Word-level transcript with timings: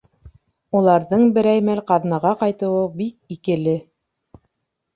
Уларҙың 0.79 1.25
берәй 1.35 1.61
мәл 1.67 1.83
ҡаҙнаға 1.93 2.33
ҡайтыуы 2.41 2.81
бик 2.97 3.39
икеле... 3.39 3.79